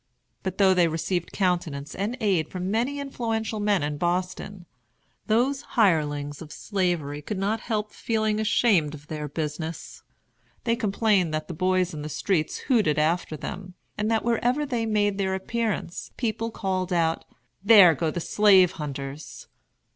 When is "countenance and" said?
1.31-2.17